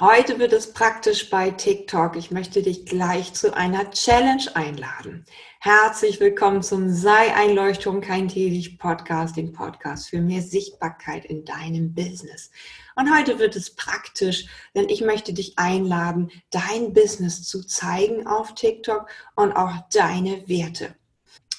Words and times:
Heute 0.00 0.38
wird 0.38 0.54
es 0.54 0.72
praktisch 0.72 1.28
bei 1.28 1.50
TikTok. 1.50 2.16
Ich 2.16 2.30
möchte 2.30 2.62
dich 2.62 2.86
gleich 2.86 3.34
zu 3.34 3.54
einer 3.54 3.90
Challenge 3.90 4.44
einladen. 4.54 5.26
Herzlich 5.58 6.20
willkommen 6.20 6.62
zum 6.62 6.88
Sei 6.90 7.34
ein 7.34 7.54
Leuchtturm, 7.54 8.00
kein 8.00 8.28
Tätig 8.28 8.78
Podcast, 8.78 9.36
dem 9.36 9.52
Podcast 9.52 10.08
für 10.08 10.22
mehr 10.22 10.40
Sichtbarkeit 10.40 11.26
in 11.26 11.44
deinem 11.44 11.92
Business. 11.92 12.50
Und 12.96 13.14
heute 13.14 13.38
wird 13.38 13.56
es 13.56 13.74
praktisch, 13.74 14.46
denn 14.74 14.88
ich 14.88 15.02
möchte 15.02 15.34
dich 15.34 15.58
einladen, 15.58 16.30
dein 16.50 16.94
Business 16.94 17.42
zu 17.42 17.62
zeigen 17.66 18.26
auf 18.26 18.54
TikTok 18.54 19.06
und 19.36 19.52
auch 19.52 19.74
deine 19.92 20.48
Werte. 20.48 20.94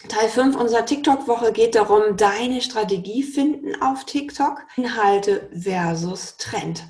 Teil 0.07 0.29
5 0.29 0.55
unserer 0.55 0.87
TikTok-Woche 0.87 1.51
geht 1.51 1.75
darum, 1.75 2.17
deine 2.17 2.63
Strategie 2.63 3.21
finden 3.21 3.79
auf 3.83 4.05
TikTok, 4.05 4.65
Inhalte 4.77 5.47
versus 5.53 6.37
Trend. 6.37 6.83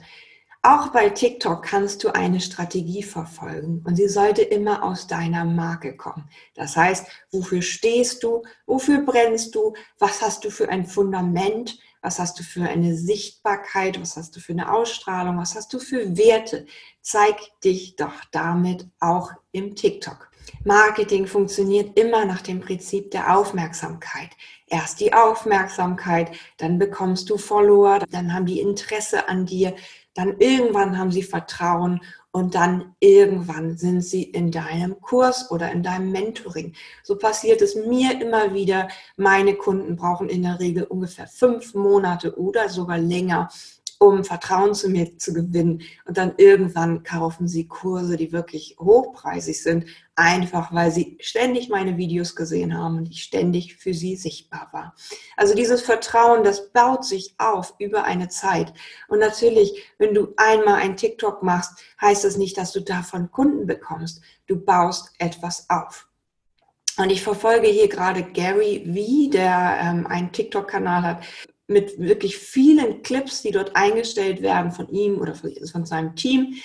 Auch 0.64 0.90
bei 0.90 1.10
TikTok 1.10 1.64
kannst 1.64 2.04
du 2.04 2.14
eine 2.14 2.40
Strategie 2.40 3.02
verfolgen 3.02 3.84
und 3.88 3.96
sie 3.96 4.08
sollte 4.08 4.44
immer 4.44 4.84
aus 4.84 5.08
deiner 5.08 5.44
Marke 5.44 5.98
kommen. 5.98 6.30
Das 6.54 6.78
heißt, 6.78 7.08
wofür 7.32 7.64
stehst 7.64 8.22
du? 8.22 8.44
Wofür 8.68 9.00
brennst 9.00 9.56
du? 9.56 9.74
Was 9.98 10.22
hast 10.22 10.46
du 10.46 10.52
für 10.52 10.70
ein 10.70 10.86
Fundament? 10.86 11.80
Was 12.04 12.20
hast 12.20 12.40
du 12.40 12.44
für 12.44 12.70
eine 12.70 12.96
Sichtbarkeit? 12.96 14.00
Was 14.00 14.18
hast 14.18 14.36
du 14.36 14.40
für 14.40 14.54
eine 14.54 14.72
Ausstrahlung? 14.72 15.40
Was 15.40 15.56
hast 15.56 15.74
du 15.74 15.80
für 15.80 16.16
Werte? 16.16 16.68
Zeig 17.02 17.38
dich 17.64 17.96
doch 17.96 18.24
damit 18.32 18.88
auch 19.00 19.32
im 19.52 19.76
TikTok. 19.76 20.30
Marketing 20.64 21.26
funktioniert 21.26 21.98
immer 21.98 22.26
nach 22.26 22.42
dem 22.42 22.60
Prinzip 22.60 23.12
der 23.12 23.36
Aufmerksamkeit. 23.36 24.30
Erst 24.68 25.00
die 25.00 25.14
Aufmerksamkeit, 25.14 26.32
dann 26.58 26.78
bekommst 26.78 27.30
du 27.30 27.38
Follower, 27.38 28.00
dann 28.12 28.34
haben 28.34 28.46
die 28.46 28.60
Interesse 28.60 29.28
an 29.28 29.46
dir, 29.46 29.76
dann 30.14 30.38
irgendwann 30.40 30.98
haben 30.98 31.12
sie 31.12 31.24
Vertrauen 31.24 32.02
und 32.32 32.56
dann 32.56 32.96
irgendwann 33.00 33.78
sind 33.78 34.02
sie 34.02 34.24
in 34.24 34.52
deinem 34.52 35.00
Kurs 35.02 35.52
oder 35.52 35.72
in 35.72 35.84
deinem 35.84 36.12
Mentoring. 36.12 36.74
So 37.04 37.18
passiert 37.18 37.62
es 37.62 37.76
mir 37.76 38.22
immer 38.22 38.54
wieder. 38.54 38.88
Meine 39.18 39.56
Kunden 39.56 39.96
brauchen 39.96 40.30
in 40.30 40.44
der 40.44 40.60
Regel 40.60 40.84
ungefähr 40.84 41.28
fünf 41.28 41.74
Monate 41.74 42.38
oder 42.38 42.70
sogar 42.70 42.98
länger, 42.98 43.50
um 44.02 44.24
Vertrauen 44.24 44.74
zu 44.74 44.90
mir 44.90 45.20
zu 45.20 45.32
gewinnen. 45.32 45.84
Und 46.06 46.18
dann 46.18 46.34
irgendwann 46.38 47.04
kaufen 47.04 47.48
sie 47.48 47.68
Kurse, 47.68 48.18
die 48.18 48.32
wirklich 48.32 48.76
hochpreisig 48.80 49.62
sind, 49.62 49.86
einfach 50.16 50.74
weil 50.74 50.90
sie 50.90 51.20
ständig 51.22 51.70
meine 51.70 51.98
Videos 51.98 52.36
gesehen 52.36 52.76
haben 52.76 52.98
und 52.98 53.10
ich 53.12 53.22
ständig 53.22 53.76
für 53.76 53.94
sie 53.94 54.16
sichtbar 54.16 54.70
war. 54.72 54.96
Also 55.38 55.54
dieses 55.54 55.84
Vertrauen, 55.84 56.44
das 56.44 56.72
baut 56.72 57.06
sich 57.06 57.36
auf 57.38 57.76
über 57.78 58.04
eine 58.04 58.28
Zeit. 58.28 58.74
Und 59.08 59.20
natürlich, 59.20 59.84
wenn 60.00 60.16
du 60.16 60.34
einmal 60.36 60.82
ein 60.82 60.98
TikTok 60.98 61.44
machst, 61.44 61.74
heißt 62.02 62.24
das 62.24 62.38
nicht, 62.38 62.58
dass 62.58 62.72
du 62.72 62.82
davon 62.82 63.30
Kunden 63.30 63.68
bekommst. 63.68 64.22
Du 64.48 64.60
baust 64.60 65.12
etwas 65.20 65.70
auf. 65.70 66.08
Und 66.98 67.12
ich 67.12 67.22
verfolge 67.22 67.68
hier 67.68 67.88
gerade 67.88 68.24
Gary 68.24 68.84
V, 68.84 69.32
der 69.32 69.80
ähm, 69.80 70.08
einen 70.08 70.32
TikTok-Kanal 70.32 71.04
hat, 71.04 71.24
mit 71.72 71.98
wirklich 72.00 72.38
vielen 72.38 73.02
Clips, 73.02 73.42
die 73.42 73.52
dort 73.52 73.76
eingestellt 73.76 74.42
werden 74.42 74.72
von 74.72 74.90
ihm 74.90 75.20
oder 75.20 75.34
von 75.34 75.86
seinem 75.86 76.16
Team. 76.16 76.56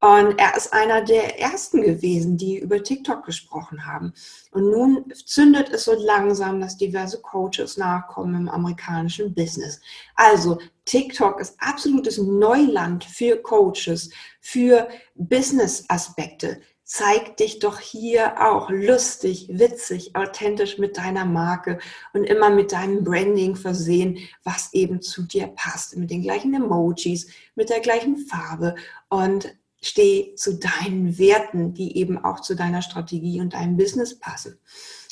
Und 0.00 0.38
er 0.38 0.54
ist 0.54 0.72
einer 0.74 1.02
der 1.02 1.40
ersten 1.40 1.80
gewesen, 1.80 2.36
die 2.36 2.58
über 2.58 2.82
TikTok 2.82 3.24
gesprochen 3.24 3.86
haben. 3.86 4.12
Und 4.50 4.70
nun 4.70 5.10
zündet 5.24 5.70
es 5.70 5.84
so 5.84 5.94
langsam, 5.94 6.60
dass 6.60 6.76
diverse 6.76 7.22
Coaches 7.22 7.78
nachkommen 7.78 8.34
im 8.34 8.48
amerikanischen 8.50 9.34
Business. 9.34 9.80
Also 10.14 10.58
TikTok 10.84 11.40
ist 11.40 11.56
absolutes 11.58 12.18
Neuland 12.18 13.02
für 13.04 13.36
Coaches, 13.38 14.10
für 14.40 14.88
Business-Aspekte 15.14 16.60
zeig 16.84 17.38
dich 17.38 17.58
doch 17.58 17.80
hier 17.80 18.46
auch 18.46 18.68
lustig, 18.70 19.48
witzig, 19.50 20.14
authentisch 20.14 20.78
mit 20.78 20.98
deiner 20.98 21.24
Marke 21.24 21.78
und 22.12 22.24
immer 22.24 22.50
mit 22.50 22.72
deinem 22.72 23.02
Branding 23.02 23.56
versehen, 23.56 24.18
was 24.44 24.72
eben 24.74 25.00
zu 25.00 25.22
dir 25.22 25.48
passt, 25.48 25.96
mit 25.96 26.10
den 26.10 26.22
gleichen 26.22 26.54
Emojis, 26.54 27.28
mit 27.54 27.70
der 27.70 27.80
gleichen 27.80 28.18
Farbe 28.18 28.74
und 29.08 29.56
steh 29.80 30.34
zu 30.34 30.58
deinen 30.58 31.18
Werten, 31.18 31.74
die 31.74 31.96
eben 31.96 32.22
auch 32.22 32.40
zu 32.40 32.54
deiner 32.54 32.82
Strategie 32.82 33.40
und 33.40 33.54
deinem 33.54 33.76
Business 33.76 34.18
passen. 34.18 34.58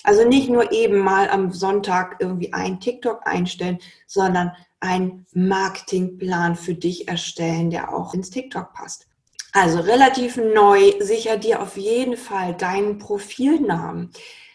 Also 0.04 0.26
nicht 0.26 0.48
nur 0.48 0.72
eben 0.72 0.98
mal 0.98 1.30
am 1.30 1.52
Sonntag 1.52 2.16
irgendwie 2.20 2.52
ein 2.52 2.80
TikTok 2.80 3.20
einstellen, 3.26 3.78
sondern 4.06 4.52
einen 4.80 5.26
Marketingplan 5.32 6.56
für 6.56 6.74
dich 6.74 7.08
erstellen, 7.08 7.70
der 7.70 7.94
auch 7.94 8.14
ins 8.14 8.30
TikTok 8.30 8.72
passt. 8.72 9.06
Also 9.52 9.80
relativ 9.80 10.38
neu, 10.38 10.94
sicher 11.00 11.36
dir 11.36 11.60
auf 11.60 11.76
jeden 11.76 12.16
Fall 12.16 12.54
deinen 12.54 12.98
Profilnamen. 12.98 14.10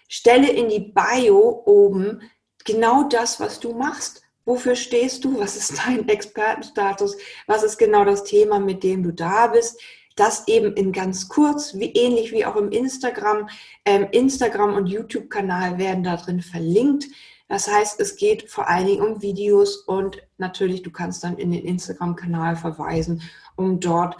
Stelle 0.08 0.50
in 0.50 0.70
die 0.70 0.92
Bio 0.92 1.62
oben 1.66 2.22
genau 2.66 3.04
das, 3.04 3.40
was 3.40 3.60
du 3.60 3.74
machst. 3.74 4.24
Wofür 4.44 4.76
stehst 4.76 5.24
du? 5.24 5.40
Was 5.40 5.56
ist 5.56 5.78
dein 5.86 6.08
Expertenstatus? 6.10 7.16
Was 7.46 7.62
ist 7.62 7.78
genau 7.78 8.06
das 8.06 8.24
Thema, 8.24 8.60
mit 8.60 8.84
dem 8.84 9.04
du 9.04 9.12
da 9.12 9.48
bist? 9.48 9.80
Das 10.16 10.48
eben 10.48 10.74
in 10.74 10.92
ganz 10.92 11.30
kurz, 11.30 11.76
wie 11.76 11.92
ähnlich 11.94 12.32
wie 12.32 12.46
auch 12.46 12.56
im 12.56 12.72
Instagram. 12.72 13.50
Ähm, 13.86 14.08
Instagram 14.12 14.74
und 14.74 14.88
YouTube-Kanal 14.88 15.78
werden 15.78 16.04
da 16.04 16.18
drin 16.18 16.42
verlinkt. 16.42 17.06
Das 17.50 17.68
heißt, 17.68 18.00
es 18.00 18.16
geht 18.16 18.50
vor 18.50 18.68
allen 18.68 18.88
Dingen 18.88 19.02
um 19.02 19.22
Videos 19.22 19.78
und 19.78 20.24
natürlich, 20.40 20.82
du 20.82 20.90
kannst 20.90 21.24
dann 21.24 21.38
in 21.38 21.52
den 21.52 21.64
Instagram-Kanal 21.64 22.56
verweisen, 22.56 23.22
um 23.56 23.80
dort 23.80 24.18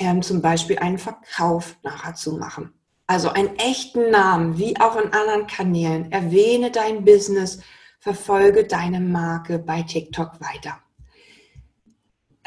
ähm, 0.00 0.22
zum 0.22 0.42
Beispiel 0.42 0.78
einen 0.78 0.98
Verkauf 0.98 1.76
nachher 1.82 2.14
zu 2.14 2.36
machen. 2.36 2.72
Also 3.06 3.30
einen 3.30 3.56
echten 3.56 4.10
Namen, 4.10 4.58
wie 4.58 4.78
auch 4.80 4.96
in 4.96 5.12
anderen 5.12 5.46
Kanälen. 5.46 6.10
Erwähne 6.12 6.70
dein 6.70 7.04
Business, 7.04 7.60
verfolge 7.98 8.64
deine 8.64 9.00
Marke 9.00 9.58
bei 9.58 9.82
TikTok 9.82 10.40
weiter. 10.40 10.78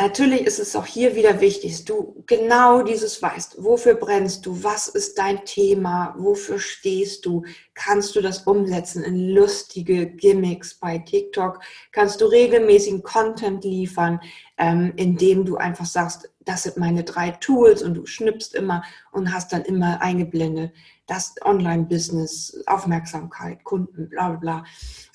Natürlich 0.04 0.42
ist 0.42 0.60
es 0.60 0.76
auch 0.76 0.86
hier 0.86 1.16
wieder 1.16 1.40
wichtig, 1.40 1.72
dass 1.72 1.86
du 1.86 2.22
genau 2.26 2.84
dieses 2.84 3.22
weißt. 3.22 3.64
Wofür 3.64 3.96
brennst 3.96 4.46
du? 4.46 4.62
Was 4.62 4.90
ist 4.90 5.18
dein 5.18 5.46
Thema? 5.46 6.14
Wofür 6.18 6.60
stehst 6.60 7.26
du? 7.26 7.46
Kannst 7.74 8.14
du 8.14 8.20
das 8.20 8.40
umsetzen 8.40 9.02
in 9.02 9.30
lustige 9.30 10.08
Gimmicks 10.08 10.74
bei 10.74 10.98
TikTok? 10.98 11.62
Kannst 11.94 12.20
du 12.20 12.26
regelmäßigen 12.26 13.02
Content 13.02 13.64
liefern, 13.64 14.20
ähm, 14.58 14.92
indem 14.98 15.46
du 15.46 15.56
einfach 15.56 15.86
sagst, 15.86 16.30
das 16.42 16.64
sind 16.64 16.76
meine 16.76 17.06
drei 17.06 17.32
Tools 17.32 17.82
und 17.82 17.94
du 17.94 18.06
schnippst 18.06 18.56
immer 18.56 18.84
und 19.14 19.34
hast 19.34 19.54
dann 19.54 19.64
immer 19.64 20.02
eingeblendet, 20.02 20.74
das 21.08 21.36
Online-Business, 21.44 22.64
Aufmerksamkeit, 22.66 23.64
Kunden, 23.64 24.10
bla 24.10 24.30
bla 24.30 24.40
bla. 24.40 24.66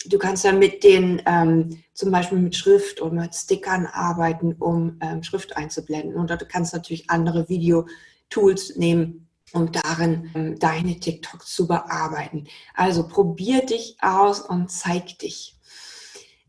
Du 0.07 0.19
kannst 0.19 0.45
dann 0.45 0.59
mit 0.59 0.85
den, 0.85 1.23
ähm, 1.27 1.83
zum 1.95 2.11
Beispiel 2.11 2.39
mit 2.39 2.55
Schrift 2.55 3.01
und 3.01 3.15
mit 3.15 3.35
Stickern 3.35 3.87
arbeiten, 3.87 4.55
um 4.59 4.99
ähm, 5.01 5.23
Schrift 5.23 5.57
einzublenden. 5.57 6.17
Und 6.17 6.31
du 6.31 6.47
kannst 6.47 6.73
natürlich 6.73 7.09
andere 7.11 7.49
Video-Tools 7.49 8.77
nehmen, 8.77 9.29
um 9.53 9.73
darin 9.73 10.31
ähm, 10.35 10.59
deine 10.59 11.01
TikToks 11.01 11.55
zu 11.55 11.67
bearbeiten. 11.67 12.47
Also 12.75 13.09
probier 13.09 13.65
dich 13.65 13.97
aus 14.01 14.41
und 14.41 14.71
zeig 14.71 15.19
dich. 15.19 15.58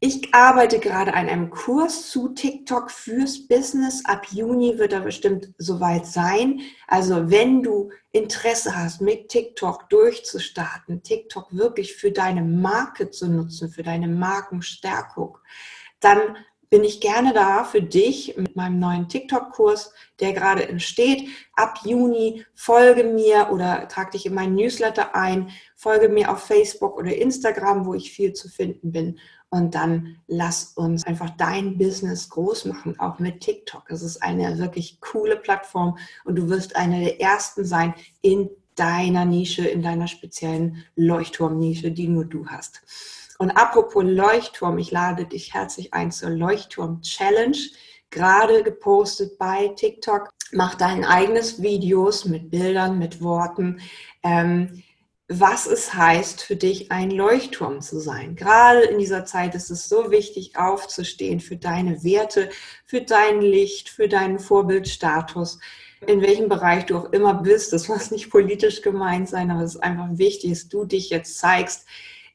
Ich 0.01 0.33
arbeite 0.33 0.79
gerade 0.79 1.13
an 1.13 1.27
einem 1.27 1.49
Kurs 1.49 2.09
zu 2.09 2.29
TikTok 2.29 2.89
fürs 2.89 3.47
Business. 3.47 4.05
Ab 4.05 4.27
Juni 4.31 4.77
wird 4.77 4.93
er 4.93 5.01
bestimmt 5.01 5.49
soweit 5.57 6.05
sein. 6.05 6.61
Also 6.87 7.29
wenn 7.29 7.61
du 7.63 7.91
Interesse 8.13 8.77
hast, 8.77 9.01
mit 9.01 9.27
TikTok 9.27 9.89
durchzustarten, 9.89 11.03
TikTok 11.03 11.53
wirklich 11.53 11.95
für 11.95 12.11
deine 12.11 12.43
Marke 12.43 13.09
zu 13.09 13.27
nutzen, 13.27 13.69
für 13.69 13.83
deine 13.83 14.07
Markenstärkung, 14.07 15.37
dann 15.99 16.37
bin 16.69 16.83
ich 16.83 17.01
gerne 17.01 17.33
da 17.33 17.63
für 17.63 17.81
dich 17.81 18.35
mit 18.37 18.55
meinem 18.55 18.79
neuen 18.79 19.09
TikTok-Kurs, 19.09 19.91
der 20.19 20.33
gerade 20.33 20.67
entsteht. 20.67 21.27
Ab 21.53 21.79
Juni 21.83 22.45
folge 22.53 23.03
mir 23.03 23.49
oder 23.51 23.87
trag 23.87 24.11
dich 24.11 24.25
in 24.25 24.35
meinen 24.35 24.55
Newsletter 24.55 25.15
ein, 25.15 25.49
folge 25.75 26.09
mir 26.09 26.31
auf 26.31 26.43
Facebook 26.43 26.97
oder 26.97 27.15
Instagram, 27.15 27.85
wo 27.85 27.93
ich 27.93 28.11
viel 28.11 28.33
zu 28.33 28.49
finden 28.49 28.91
bin 28.91 29.19
und 29.49 29.73
dann 29.73 30.17
lass 30.27 30.73
uns 30.75 31.05
einfach 31.05 31.31
dein 31.31 31.77
Business 31.77 32.29
groß 32.29 32.65
machen, 32.65 32.99
auch 32.99 33.19
mit 33.19 33.41
TikTok. 33.41 33.89
Es 33.89 34.03
ist 34.03 34.21
eine 34.21 34.59
wirklich 34.59 35.01
coole 35.01 35.37
Plattform 35.37 35.97
und 36.23 36.35
du 36.35 36.49
wirst 36.49 36.75
eine 36.75 36.99
der 36.99 37.19
ersten 37.19 37.65
sein 37.65 37.95
in 38.21 38.49
deiner 38.75 39.25
Nische, 39.25 39.67
in 39.67 39.81
deiner 39.81 40.07
speziellen 40.07 40.85
Leuchtturmnische, 40.95 41.91
die 41.91 42.07
nur 42.07 42.25
du 42.25 42.47
hast. 42.47 42.81
Und 43.41 43.51
apropos 43.51 44.03
Leuchtturm, 44.05 44.77
ich 44.79 44.91
lade 44.91 45.23
dich 45.25 45.53
herzlich 45.53 45.93
ein 45.93 46.11
zur 46.11 46.29
Leuchtturm 46.29 47.01
Challenge, 47.01 47.57
gerade 48.09 48.63
gepostet 48.63 49.37
bei 49.37 49.69
TikTok. 49.69 50.29
Mach 50.51 50.75
dein 50.75 51.05
eigenes 51.05 51.61
Videos 51.61 52.25
mit 52.25 52.51
Bildern, 52.51 52.99
mit 52.99 53.21
Worten. 53.21 53.79
Ähm, 54.23 54.83
was 55.29 55.67
es 55.67 55.93
heißt, 55.93 56.41
für 56.41 56.57
dich 56.57 56.91
ein 56.91 57.11
Leuchtturm 57.11 57.81
zu 57.81 58.01
sein. 58.01 58.35
Gerade 58.35 58.81
in 58.81 58.97
dieser 58.97 59.23
Zeit 59.23 59.55
ist 59.55 59.69
es 59.69 59.87
so 59.87 60.11
wichtig, 60.11 60.57
aufzustehen 60.57 61.39
für 61.39 61.55
deine 61.55 62.03
Werte, 62.03 62.49
für 62.83 63.01
dein 63.01 63.39
Licht, 63.39 63.89
für 63.89 64.09
deinen 64.09 64.39
Vorbildstatus, 64.39 65.59
in 66.05 66.21
welchem 66.21 66.49
Bereich 66.49 66.87
du 66.87 66.97
auch 66.97 67.13
immer 67.13 67.35
bist. 67.35 67.71
Das 67.71 67.87
muss 67.87 68.11
nicht 68.11 68.31
politisch 68.31 68.81
gemeint 68.81 69.29
sein, 69.29 69.49
aber 69.49 69.61
es 69.61 69.75
ist 69.75 69.83
einfach 69.83 70.09
wichtig, 70.17 70.49
dass 70.49 70.67
du 70.67 70.83
dich 70.83 71.09
jetzt 71.09 71.37
zeigst 71.37 71.85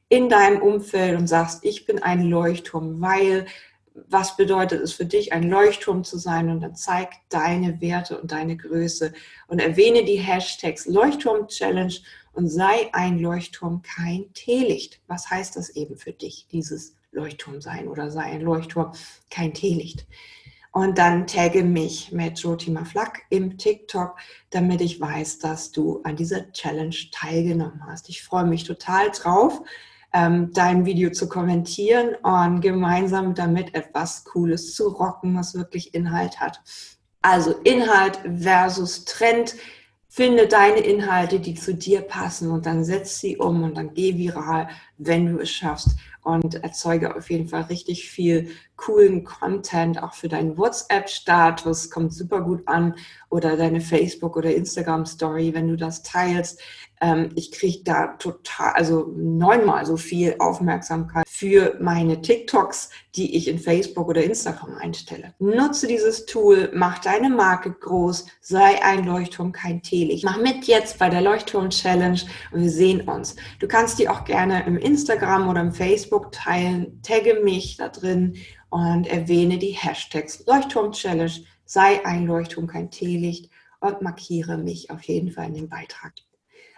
in 0.09 0.29
deinem 0.29 0.61
Umfeld 0.61 1.19
und 1.19 1.27
sagst, 1.27 1.65
ich 1.65 1.87
bin 1.87 2.03
ein 2.03 2.23
Leuchtturm, 2.23 3.01
weil 3.01 3.47
was 3.95 4.37
bedeutet 4.37 4.83
es 4.83 4.93
für 4.93 5.05
dich, 5.05 5.33
ein 5.33 5.49
Leuchtturm 5.49 6.03
zu 6.03 6.19
sein 6.19 6.51
und 6.51 6.61
dann 6.61 6.75
zeig 6.75 7.13
deine 7.29 7.81
Werte 7.81 8.21
und 8.21 8.33
deine 8.33 8.57
Größe 8.57 9.13
und 9.47 9.61
erwähne 9.61 10.05
die 10.05 10.19
Hashtags 10.19 10.87
Leuchtturm 10.87 11.47
Challenge 11.47 11.95
und 12.33 12.49
sei 12.49 12.91
ein 12.93 13.21
Leuchtturm, 13.21 13.83
kein 13.83 14.33
Teelicht. 14.35 15.01
Was 15.07 15.31
heißt 15.31 15.57
das 15.57 15.71
eben 15.71 15.97
für 15.97 16.13
dich, 16.13 16.49
dieses 16.51 16.97
Leuchtturm 17.13 17.61
sein 17.61 17.87
oder 17.87 18.11
sei 18.11 18.23
ein 18.23 18.41
Leuchtturm, 18.41 18.93
kein 19.31 19.55
Teelicht? 19.55 20.07
Und 20.73 20.99
dann 20.99 21.29
tagge 21.29 21.63
mich 21.63 22.11
mit 22.11 22.41
Jotima 22.41 22.85
Flack 22.85 23.23
im 23.31 23.59
TikTok, 23.59 24.17
damit 24.51 24.81
ich 24.81 25.01
weiß, 25.01 25.39
dass 25.39 25.71
du 25.71 26.01
an 26.03 26.17
dieser 26.17 26.51
Challenge 26.51 26.97
teilgenommen 27.13 27.87
hast. 27.87 28.09
Ich 28.09 28.25
freue 28.25 28.45
mich 28.45 28.65
total 28.65 29.13
drauf 29.13 29.63
ähm, 30.15 30.53
dein 30.55 30.87
Video 30.87 31.11
zu 31.11 31.29
kommentieren 31.29 32.15
und 32.23 32.61
gemeinsam 32.61 33.35
damit 33.35 33.75
etwas 33.75 34.25
Cooles 34.25 34.75
zu 34.75 34.89
rocken, 34.89 35.37
was 35.37 35.55
wirklich 35.55 35.93
Inhalt 35.93 36.41
hat. 36.41 36.63
Also 37.21 37.53
Inhalt 37.65 38.21
versus 38.41 39.05
Trend. 39.05 39.57
Finde 40.09 40.47
deine 40.47 40.79
Inhalte, 40.79 41.41
die 41.41 41.55
zu 41.55 41.75
dir 41.75 42.03
passen 42.03 42.53
und 42.53 42.67
dann 42.67 42.85
setz 42.85 43.19
sie 43.19 43.37
um 43.37 43.65
und 43.65 43.77
dann 43.77 43.95
geh 43.95 44.17
viral, 44.17 44.69
wenn 44.97 45.27
du 45.27 45.41
es 45.41 45.51
schaffst 45.51 45.97
und 46.25 46.55
erzeuge 46.63 47.17
auf 47.17 47.31
jeden 47.31 47.49
Fall 47.49 47.63
richtig 47.63 48.09
viel 48.09 48.51
coolen 48.77 49.25
Content, 49.25 50.03
auch 50.03 50.15
für 50.15 50.29
deinen 50.29 50.57
WhatsApp-Status, 50.57 51.91
kommt 51.91 52.13
super 52.15 52.41
gut 52.41 52.63
an 52.67 52.95
oder 53.29 53.57
deine 53.57 53.81
Facebook- 53.81 54.37
oder 54.37 54.55
Instagram-Story, 54.55 55.53
wenn 55.53 55.69
du 55.69 55.77
das 55.77 56.03
teilst. 56.03 56.61
Ähm, 57.05 57.29
ich 57.35 57.53
kriege 57.53 57.85
da 57.85 58.17
total, 58.17 58.73
also 58.73 59.13
neunmal 59.15 59.85
so 59.85 59.99
viel 59.99 60.37
Aufmerksamkeit 60.39 61.29
für 61.29 61.77
meine 61.79 62.23
TikToks, 62.23 62.89
die 63.15 63.37
ich 63.37 63.47
in 63.49 63.59
Facebook 63.59 64.09
oder 64.09 64.25
Instagram 64.25 64.77
einstelle. 64.77 65.35
Nutze 65.39 65.87
dieses 65.87 66.25
Tool, 66.25 66.71
mach 66.73 67.01
deine 67.01 67.29
Marke 67.29 67.73
groß, 67.73 68.25
sei 68.41 68.83
ein 68.83 69.05
Leuchtturm, 69.05 69.53
kein 69.53 69.83
Teelicht. 69.83 70.25
Mach 70.25 70.39
mit 70.39 70.65
jetzt 70.65 70.99
bei 70.99 71.11
der 71.11 71.21
Leuchtturm-Challenge 71.21 72.21
und 72.53 72.63
wir 72.63 72.71
sehen 72.71 73.03
uns. 73.03 73.37
Du 73.61 73.69
kannst 73.69 73.99
die 73.99 74.09
auch 74.09 74.25
gerne 74.25 74.65
im 74.67 74.79
Instagram 74.79 75.49
oder 75.51 75.61
im 75.61 75.73
Facebook 75.73 76.33
teilen. 76.33 77.03
Tagge 77.03 77.41
mich 77.45 77.77
da 77.77 77.91
drin 77.91 78.37
und 78.71 79.07
erwähne 79.07 79.59
die 79.59 79.73
Hashtags 79.73 80.47
Leuchtturm-Challenge, 80.47 81.33
sei 81.67 82.03
ein 82.07 82.25
Leuchtturm, 82.25 82.67
kein 82.67 82.91
Teelicht 82.91 83.51
und 83.81 84.01
markiere 84.01 84.57
mich 84.57 84.91
auf 84.91 85.03
jeden 85.03 85.33
Fall 85.33 85.49
in 85.49 85.55
dem 85.55 85.69
Beitrag. 85.69 86.15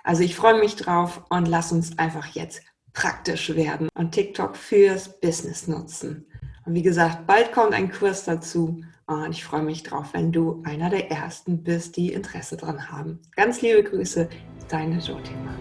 Also 0.06 0.22
ich 0.22 0.36
freue 0.36 0.60
mich 0.60 0.76
drauf 0.76 1.22
und 1.30 1.48
lass 1.48 1.72
uns 1.72 1.98
einfach 1.98 2.26
jetzt 2.28 2.62
praktisch 2.92 3.56
werden 3.56 3.88
und 3.98 4.12
TikTok 4.12 4.56
fürs 4.56 5.20
Business 5.20 5.66
nutzen. 5.66 6.26
Und 6.64 6.74
wie 6.74 6.82
gesagt, 6.82 7.26
bald 7.26 7.50
kommt 7.50 7.74
ein 7.74 7.90
Kurs 7.90 8.24
dazu 8.24 8.84
und 9.06 9.32
ich 9.32 9.42
freue 9.42 9.64
mich 9.64 9.82
drauf, 9.82 10.10
wenn 10.12 10.30
du 10.30 10.62
einer 10.64 10.90
der 10.90 11.10
Ersten 11.10 11.64
bist, 11.64 11.96
die 11.96 12.12
Interesse 12.12 12.56
dran 12.56 12.88
haben. 12.88 13.18
Ganz 13.34 13.62
liebe 13.62 13.82
Grüße, 13.82 14.28
deine 14.68 15.00
Jotima. 15.00 15.56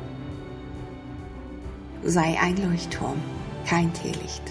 Sei 2.03 2.38
ein 2.39 2.56
Leuchtturm, 2.57 3.19
kein 3.65 3.91
Teelicht. 3.95 4.44